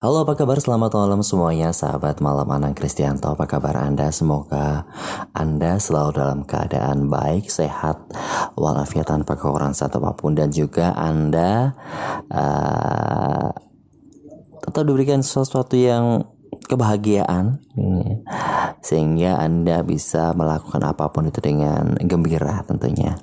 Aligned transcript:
Halo 0.00 0.24
apa 0.24 0.32
kabar? 0.32 0.56
Selamat 0.56 0.96
malam 0.96 1.20
semuanya 1.20 1.76
sahabat 1.76 2.24
malam 2.24 2.48
Anang 2.48 2.72
Kristianto. 2.72 3.36
Apa 3.36 3.44
kabar 3.44 3.84
anda? 3.84 4.08
Semoga 4.08 4.88
anda 5.36 5.76
selalu 5.76 6.16
dalam 6.16 6.40
keadaan 6.48 7.12
baik 7.12 7.52
sehat 7.52 8.08
walafiat 8.56 9.12
tanpa 9.12 9.36
kekurangan 9.36 9.76
satu 9.76 10.00
apa 10.00 10.16
pun. 10.16 10.32
Dan 10.32 10.56
juga 10.56 10.96
anda 10.96 11.76
uh, 12.32 13.52
tetap 14.64 14.88
diberikan 14.88 15.20
sesuatu 15.20 15.76
yang 15.76 16.24
kebahagiaan 16.64 17.60
sehingga 18.80 19.36
anda 19.36 19.84
bisa 19.84 20.32
melakukan 20.32 20.80
apa 20.80 21.12
pun 21.12 21.28
itu 21.28 21.44
dengan 21.44 22.00
gembira 22.00 22.64
tentunya 22.64 23.20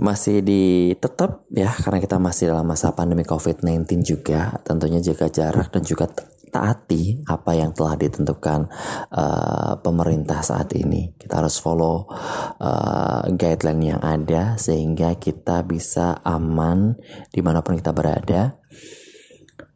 masih 0.00 0.40
di 0.40 0.96
tetap 0.96 1.44
ya 1.52 1.68
karena 1.68 2.00
kita 2.00 2.16
masih 2.16 2.48
dalam 2.48 2.64
masa 2.64 2.96
pandemi 2.96 3.20
COVID-19 3.20 3.84
juga 4.00 4.56
tentunya 4.64 4.96
jaga 5.04 5.28
jarak 5.28 5.68
dan 5.68 5.84
juga 5.84 6.08
taati 6.50 7.22
apa 7.28 7.54
yang 7.54 7.70
telah 7.76 7.94
ditentukan 7.94 8.66
uh, 9.12 9.78
pemerintah 9.84 10.42
saat 10.42 10.74
ini. 10.74 11.14
Kita 11.14 11.44
harus 11.44 11.62
follow 11.62 12.10
uh, 12.10 13.22
guideline 13.30 13.94
yang 13.94 14.02
ada 14.02 14.58
sehingga 14.58 15.14
kita 15.20 15.62
bisa 15.68 16.18
aman 16.26 16.98
di 17.30 17.40
mana 17.44 17.60
pun 17.60 17.78
kita 17.78 17.94
berada 17.94 18.58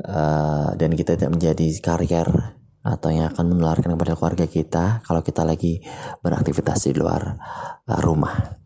uh, 0.03 0.75
dan 0.75 0.91
kita 0.97 1.15
tidak 1.15 1.37
menjadi 1.37 1.67
karier 1.79 2.29
atau 2.85 3.09
yang 3.09 3.33
akan 3.33 3.57
menularkan 3.57 3.97
kepada 3.97 4.13
keluarga 4.17 4.47
kita 4.49 4.85
kalau 5.05 5.25
kita 5.25 5.41
lagi 5.47 5.81
beraktivitas 6.21 6.91
di 6.91 6.93
luar 6.97 7.23
uh, 7.87 8.01
rumah. 8.03 8.64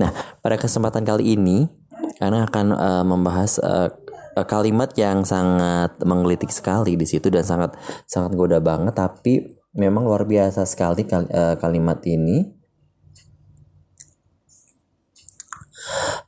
Nah, 0.00 0.10
pada 0.40 0.56
kesempatan 0.60 1.04
kali 1.04 1.36
ini 1.36 1.68
karena 2.16 2.48
akan 2.48 2.66
uh, 2.72 3.04
membahas 3.04 3.60
uh, 3.60 3.90
kalimat 4.44 4.92
yang 5.00 5.24
sangat 5.24 5.96
menggelitik 6.04 6.52
sekali 6.52 6.96
di 6.96 7.08
situ 7.08 7.32
dan 7.32 7.44
sangat 7.44 7.72
sangat 8.04 8.36
goda 8.36 8.60
banget 8.60 8.92
tapi 8.92 9.56
memang 9.72 10.04
luar 10.04 10.28
biasa 10.28 10.68
sekali 10.68 11.08
kal 11.08 11.28
uh, 11.28 11.56
kalimat 11.56 12.00
ini. 12.04 12.52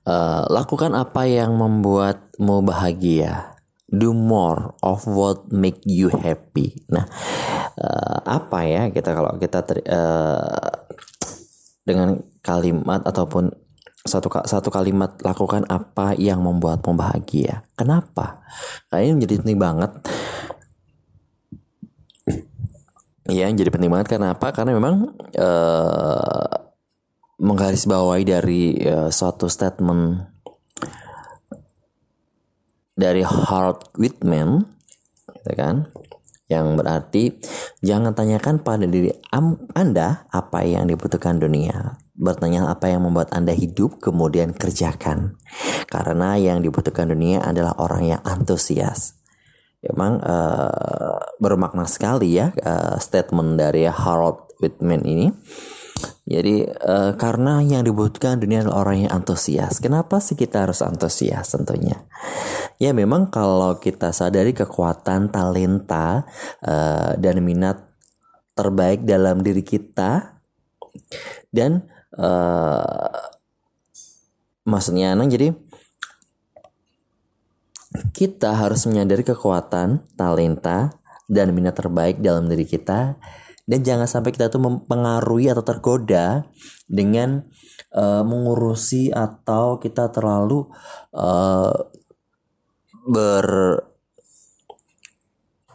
Uh, 0.09 0.49
lakukan 0.49 0.97
apa 0.97 1.29
yang 1.29 1.53
membuatmu 1.61 2.65
bahagia. 2.65 3.61
Do 3.89 4.17
more 4.17 4.77
of 4.81 5.05
what 5.05 5.53
make 5.53 5.85
you 5.85 6.09
happy. 6.09 6.81
Nah 6.89 7.05
uh, 7.77 8.19
apa 8.25 8.59
ya 8.65 8.83
kita 8.89 9.13
kalau 9.13 9.37
kita 9.37 9.65
uh, 9.89 10.73
dengan 11.85 12.21
kalimat 12.49 13.05
ataupun 13.05 13.53
satu 14.09 14.33
satu 14.49 14.73
kalimat 14.73 15.21
lakukan 15.21 15.69
apa 15.69 16.17
yang 16.17 16.41
membuatmu 16.41 16.97
bahagia. 16.97 17.69
Kenapa? 17.77 18.41
Nah, 18.89 19.05
ini 19.05 19.21
menjadi 19.21 19.45
penting 19.45 19.61
banget. 19.61 19.93
Ya, 23.29 23.53
jadi 23.53 23.69
penting 23.69 23.93
banget 23.93 24.17
karena 24.17 24.33
apa? 24.33 24.49
Karena 24.57 24.73
memang 24.73 25.13
uh, 25.37 26.49
menggarisbawahi 27.37 28.25
dari 28.25 28.81
uh, 28.89 29.13
suatu 29.13 29.53
statement 29.53 30.25
dari 32.97 33.21
Harold 33.21 33.93
Whitman, 34.01 34.65
gitu 35.37 35.53
kan? 35.53 35.93
yang 36.49 36.81
berarti 36.81 37.37
jangan 37.85 38.17
tanyakan 38.17 38.65
pada 38.65 38.89
diri 38.89 39.13
Anda 39.77 40.25
apa 40.33 40.65
yang 40.65 40.89
dibutuhkan 40.89 41.37
dunia. 41.37 42.01
Bertanya 42.19 42.67
apa 42.67 42.91
yang 42.91 43.07
membuat 43.07 43.31
Anda 43.31 43.55
hidup, 43.55 44.03
kemudian 44.03 44.51
kerjakan. 44.51 45.39
Karena 45.87 46.35
yang 46.35 46.67
dibutuhkan 46.67 47.07
dunia 47.07 47.47
adalah 47.47 47.79
orang 47.79 48.11
yang 48.11 48.21
antusias. 48.27 49.19
Memang 49.79 50.19
uh, 50.19 51.23
bermakna 51.39 51.87
sekali 51.87 52.35
ya 52.35 52.51
uh, 52.67 52.99
statement 52.99 53.55
dari 53.63 53.87
Harold 53.87 54.51
Whitman 54.59 55.07
ini. 55.07 55.31
Jadi 56.29 56.67
uh, 56.67 57.15
karena 57.15 57.63
yang 57.63 57.87
dibutuhkan 57.87 58.43
dunia 58.43 58.67
adalah 58.67 58.85
orang 58.85 59.07
yang 59.07 59.13
antusias. 59.23 59.79
Kenapa 59.79 60.19
sih 60.19 60.35
kita 60.35 60.67
harus 60.67 60.83
antusias 60.83 61.55
tentunya? 61.55 62.05
Ya 62.83 62.91
memang 62.91 63.31
kalau 63.31 63.79
kita 63.79 64.11
sadari 64.11 64.51
kekuatan 64.51 65.31
talenta 65.31 66.27
uh, 66.67 67.15
dan 67.15 67.41
minat 67.47 67.89
terbaik 68.59 69.07
dalam 69.07 69.47
diri 69.47 69.63
kita 69.63 70.43
dan 71.55 71.87
uh, 72.19 73.19
maksudnya 74.69 75.17
Anang 75.17 75.33
jadi 75.33 75.55
kita 78.13 78.53
harus 78.59 78.85
menyadari 78.85 79.25
kekuatan 79.25 80.05
talenta 80.19 80.99
dan 81.31 81.53
minat 81.53 81.77
terbaik 81.77 82.19
dalam 82.19 82.49
diri 82.49 82.69
kita. 82.69 83.17
Dan 83.69 83.85
jangan 83.85 84.09
sampai 84.09 84.33
kita 84.33 84.49
tuh 84.49 84.65
mempengaruhi 84.65 85.53
atau 85.53 85.61
tergoda 85.61 86.49
dengan 86.89 87.45
uh, 87.93 88.25
mengurusi 88.25 89.13
atau 89.13 89.77
kita 89.77 90.09
terlalu 90.09 90.65
uh, 91.13 91.77
ber 93.05 93.77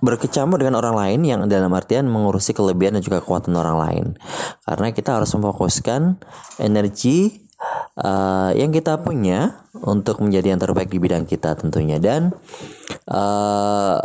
berkecamuk 0.03 0.59
dengan 0.59 0.83
orang 0.83 0.95
lain 0.99 1.19
yang 1.23 1.39
dalam 1.47 1.71
artian 1.71 2.11
mengurusi 2.11 2.51
kelebihan 2.51 2.99
dan 2.99 3.03
juga 3.07 3.23
kekuatan 3.23 3.55
orang 3.55 3.77
lain. 3.79 4.05
Karena 4.67 4.91
kita 4.91 5.15
harus 5.15 5.31
memfokuskan 5.31 6.19
energi 6.59 7.47
uh, 8.03 8.51
yang 8.51 8.75
kita 8.75 8.99
punya 8.99 9.63
untuk 9.79 10.19
menjadi 10.19 10.51
yang 10.51 10.59
terbaik 10.59 10.91
di 10.91 10.99
bidang 10.99 11.23
kita 11.23 11.55
tentunya. 11.55 12.03
Dan 12.03 12.35
uh, 13.07 13.97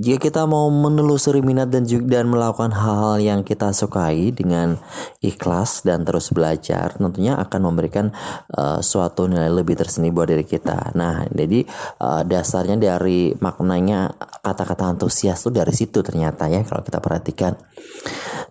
jika 0.00 0.32
kita 0.32 0.42
mau 0.48 0.72
menelusuri 0.72 1.44
minat 1.44 1.68
dan 1.68 1.84
juga 1.84 2.20
dan 2.22 2.32
melakukan 2.32 2.72
hal-hal 2.72 3.16
yang 3.20 3.40
kita 3.44 3.76
sukai 3.76 4.32
dengan 4.32 4.80
ikhlas 5.20 5.84
dan 5.84 6.08
terus 6.08 6.32
belajar, 6.32 6.96
tentunya 6.96 7.36
akan 7.36 7.60
memberikan 7.68 8.08
uh, 8.56 8.80
suatu 8.80 9.28
nilai 9.28 9.52
lebih 9.52 9.76
tersendiri 9.76 10.12
buat 10.16 10.28
diri 10.32 10.48
kita. 10.48 10.96
Nah, 10.96 11.28
jadi 11.28 11.68
uh, 12.00 12.24
dasarnya 12.24 12.80
dari 12.80 13.36
maknanya 13.36 14.16
kata-kata 14.40 14.96
antusias 14.96 15.44
itu 15.44 15.50
dari 15.52 15.72
situ 15.76 16.00
ternyata 16.00 16.48
ya 16.48 16.64
kalau 16.64 16.80
kita 16.80 16.98
perhatikan. 17.00 17.52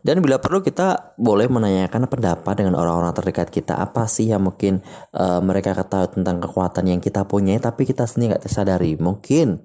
Dan 0.01 0.18
bila 0.25 0.41
perlu 0.41 0.66
kita 0.66 1.13
boleh 1.22 1.46
menanyakan 1.46 2.09
pendapat 2.09 2.57
dengan 2.57 2.74
orang-orang 2.74 3.13
terdekat 3.13 3.53
kita 3.53 3.78
apa 3.78 4.09
sih 4.09 4.34
yang 4.34 4.41
mungkin 4.41 4.81
uh, 5.13 5.38
mereka 5.46 5.78
ketahui 5.78 6.18
tentang 6.18 6.41
kekuatan 6.41 6.90
yang 6.90 6.97
kita 6.97 7.22
punya 7.30 7.53
tapi 7.62 7.85
kita 7.85 8.09
sendiri 8.09 8.34
nggak 8.34 8.50
tersadari. 8.50 8.97
Mungkin 8.97 9.62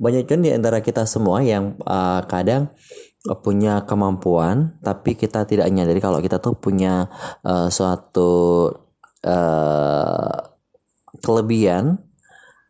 banyak 0.00 0.24
kan 0.24 0.40
di 0.40 0.56
antara 0.56 0.80
kita 0.80 1.04
semua 1.14 1.38
yang 1.46 1.78
uh, 1.86 2.26
kadang 2.26 2.74
punya 3.40 3.88
kemampuan 3.88 4.76
tapi 4.84 5.16
kita 5.16 5.48
tidak 5.48 5.72
menyadari 5.72 5.96
kalau 5.96 6.20
kita 6.20 6.36
tuh 6.42 6.60
punya 6.60 7.08
uh, 7.40 7.72
suatu 7.72 8.68
uh, 9.24 10.36
kelebihan 11.24 12.03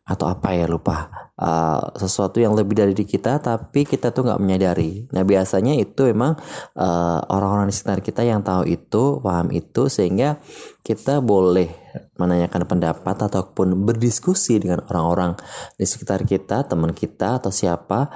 atau 0.04 0.28
apa 0.28 0.53
ya 0.53 0.69
lupa. 0.69 1.09
Uh, 1.34 1.91
sesuatu 1.98 2.38
yang 2.38 2.54
lebih 2.54 2.78
dari 2.78 2.94
kita 2.94 3.42
tapi 3.42 3.88
kita 3.88 4.12
tuh 4.12 4.28
nggak 4.28 4.41
menyadari. 4.41 5.09
Nah 5.10 5.25
biasanya 5.25 5.75
itu 5.75 6.12
memang 6.12 6.37
uh, 6.76 7.20
orang-orang 7.32 7.72
di 7.72 7.75
sekitar 7.75 8.04
kita 8.04 8.22
yang 8.22 8.44
tahu 8.44 8.69
itu 8.69 9.19
paham 9.25 9.50
itu 9.50 9.88
sehingga 9.88 10.38
kita 10.84 11.25
boleh 11.25 11.72
menanyakan 12.20 12.69
pendapat 12.69 13.16
ataupun 13.16 13.88
berdiskusi 13.88 14.60
dengan 14.60 14.84
orang-orang 14.93 15.41
di 15.81 15.88
sekitar 15.88 16.28
kita 16.28 16.69
teman 16.69 16.93
kita 16.93 17.41
atau 17.41 17.50
siapa. 17.50 18.12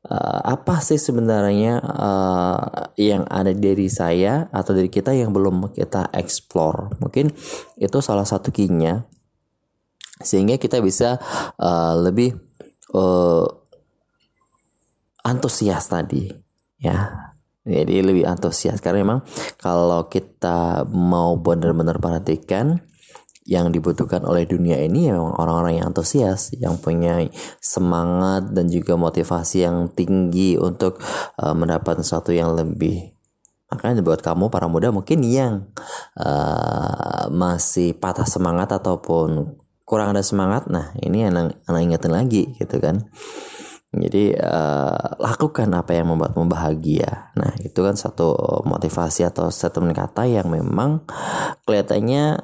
Uh, 0.00 0.40
apa 0.56 0.80
sih 0.80 0.96
sebenarnya 0.96 1.76
uh, 1.84 2.88
yang 2.96 3.28
ada 3.28 3.52
dari 3.52 3.84
saya 3.92 4.48
atau 4.48 4.72
dari 4.72 4.88
kita 4.88 5.12
yang 5.12 5.30
belum 5.30 5.76
kita 5.76 6.10
explore? 6.16 6.96
Mungkin 6.98 7.30
itu 7.76 7.98
salah 8.00 8.24
satu 8.24 8.48
kinya 8.48 9.04
sehingga 10.20 10.56
kita 10.60 10.80
bisa 10.84 11.16
uh, 11.56 11.94
lebih 11.98 12.36
uh, 12.94 13.46
antusias 15.24 15.88
tadi 15.88 16.30
ya 16.80 17.30
jadi 17.60 18.00
lebih 18.00 18.24
antusias 18.24 18.80
karena 18.80 19.04
memang 19.04 19.20
kalau 19.60 20.08
kita 20.08 20.88
mau 20.88 21.36
benar-benar 21.36 22.00
perhatikan 22.00 22.80
yang 23.50 23.74
dibutuhkan 23.74 24.22
oleh 24.22 24.46
dunia 24.46 24.78
ini 24.78 25.10
memang 25.10 25.34
orang-orang 25.34 25.82
yang 25.82 25.90
antusias, 25.90 26.54
yang 26.54 26.78
punya 26.78 27.24
semangat 27.58 28.52
dan 28.54 28.70
juga 28.70 28.94
motivasi 28.94 29.66
yang 29.66 29.90
tinggi 29.90 30.54
untuk 30.54 31.02
uh, 31.40 31.50
mendapatkan 31.50 32.06
sesuatu 32.06 32.30
yang 32.30 32.54
lebih. 32.54 33.10
Makanya 33.74 34.06
buat 34.06 34.22
kamu 34.22 34.54
para 34.54 34.70
muda 34.70 34.94
mungkin 34.94 35.26
yang 35.26 35.66
uh, 36.18 37.26
masih 37.30 37.98
patah 37.98 38.26
semangat 38.26 38.70
ataupun 38.70 39.58
kurang 39.90 40.14
ada 40.14 40.22
semangat 40.22 40.70
nah 40.70 40.94
ini 41.02 41.26
anak 41.26 41.58
anak 41.66 41.80
ingetin 41.82 42.14
lagi 42.14 42.54
gitu 42.54 42.78
kan. 42.78 43.10
Jadi 43.90 44.38
uh, 44.38 45.18
lakukan 45.18 45.66
apa 45.74 45.98
yang 45.98 46.14
membuatmu 46.14 46.46
bahagia. 46.46 47.34
Nah 47.34 47.58
itu 47.58 47.82
kan 47.82 47.98
satu 47.98 48.62
motivasi 48.62 49.26
atau 49.26 49.50
statement 49.50 49.98
kata 49.98 50.30
yang 50.30 50.46
memang 50.46 51.02
kelihatannya 51.66 52.38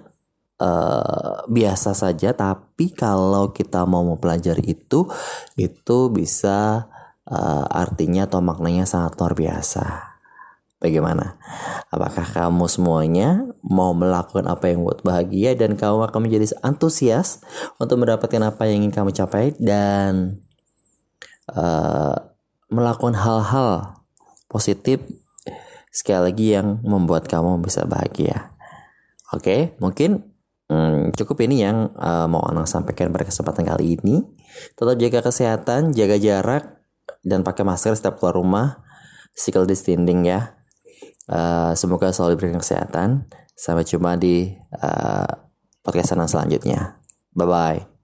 uh, 0.58 1.46
biasa 1.46 1.94
saja 1.94 2.34
tapi 2.34 2.90
kalau 2.90 3.54
kita 3.54 3.87
mau 3.87 4.02
mempelajari 4.02 4.75
itu 4.75 5.06
itu 5.54 5.99
bisa 6.10 6.90
uh, 7.28 7.66
artinya 7.70 8.26
atau 8.26 8.40
maknanya 8.42 8.88
sangat 8.88 9.14
luar 9.20 9.38
biasa 9.38 10.15
Bagaimana? 10.76 11.40
Apakah 11.88 12.28
kamu 12.28 12.69
semuanya 12.69 13.49
mau 13.64 13.96
melakukan 13.96 14.44
apa 14.44 14.69
yang 14.69 14.84
buat 14.84 15.00
bahagia 15.00 15.56
dan 15.56 15.73
kamu 15.73 16.05
akan 16.12 16.20
menjadi 16.28 16.52
antusias 16.61 17.40
untuk 17.81 18.05
mendapatkan 18.05 18.43
apa 18.44 18.69
yang 18.69 18.84
ingin 18.84 18.93
kamu 18.93 19.11
capai 19.17 19.56
dan 19.56 20.44
uh, 21.49 22.12
melakukan 22.69 23.17
hal-hal 23.17 24.05
positif 24.52 25.00
sekali 25.88 26.28
lagi 26.28 26.46
yang 26.52 26.84
membuat 26.84 27.25
kamu 27.25 27.56
bisa 27.64 27.88
bahagia. 27.88 28.52
Oke, 29.32 29.43
okay, 29.43 29.61
mungkin 29.81 30.37
hmm, 30.69 31.17
cukup 31.17 31.40
ini 31.49 31.64
yang 31.64 31.88
uh, 31.96 32.28
mau 32.28 32.44
Anang 32.44 32.69
sampaikan 32.69 33.08
pada 33.17 33.25
kesempatan 33.25 33.64
kali 33.64 33.96
ini. 33.96 34.23
Tetap 34.76 34.96
jaga 35.00 35.20
kesehatan, 35.25 35.96
jaga 35.96 36.20
jarak, 36.20 36.84
dan 37.25 37.40
pakai 37.40 37.64
masker 37.64 37.96
setiap 37.96 38.20
keluar 38.20 38.37
rumah. 38.37 38.67
Physical 39.37 39.69
distancing 39.69 40.25
ya. 40.25 40.56
Uh, 41.26 41.75
semoga 41.75 42.14
selalu 42.14 42.38
diberikan 42.38 42.62
kesehatan. 42.62 43.26
Sampai 43.56 43.88
jumpa 43.88 44.14
di 44.20 44.52
uh, 44.78 45.31
podcast 45.82 46.14
selanjutnya. 46.31 47.02
Bye 47.34 47.46
bye. 47.49 47.95